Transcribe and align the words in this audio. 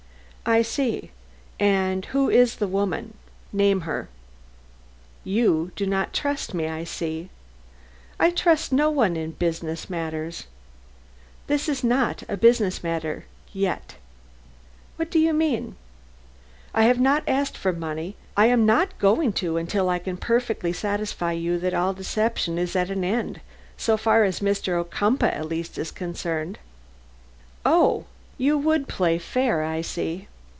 "I 0.43 0.63
see 0.63 1.11
and 1.59 2.03
who 2.05 2.27
is 2.27 2.55
the 2.55 2.67
woman? 2.67 3.13
Name 3.53 3.81
her." 3.81 4.09
"You 5.23 5.71
do 5.75 5.85
not 5.85 6.13
trust 6.13 6.53
me, 6.55 6.67
I 6.67 6.83
see." 6.83 7.29
"I 8.19 8.31
trust 8.31 8.73
no 8.73 8.89
one 8.89 9.15
in 9.15 9.31
business 9.33 9.87
matters." 9.87 10.47
"This 11.45 11.69
is 11.69 11.83
not 11.83 12.23
a 12.27 12.35
business 12.37 12.81
matter 12.83 13.25
yet." 13.53 13.95
"What 14.95 15.11
do 15.11 15.19
you 15.19 15.31
mean?" 15.31 15.75
"I 16.73 16.83
have 16.83 16.99
not 16.99 17.23
asked 17.27 17.55
for 17.55 17.71
money. 17.71 18.15
I 18.35 18.47
am 18.47 18.65
not 18.65 18.97
going 18.97 19.33
to 19.33 19.63
till 19.67 19.89
I 19.89 19.99
can 19.99 20.17
perfectly 20.17 20.73
satisfy 20.73 21.33
you 21.33 21.59
that 21.59 21.75
all 21.75 21.93
deception 21.93 22.57
is 22.57 22.75
at 22.75 22.89
an 22.89 23.03
end 23.03 23.39
so 23.77 23.95
far 23.95 24.23
as 24.23 24.39
Mr. 24.39 24.75
Ocumpaugh 24.81 25.31
at 25.35 25.47
least 25.47 25.77
is 25.77 25.91
concerned." 25.91 26.57
"Oh, 27.63 28.05
you 28.39 28.57
would 28.57 28.87
play 28.87 29.19
fair, 29.19 29.63
I 29.63 29.81
see." 29.81 30.27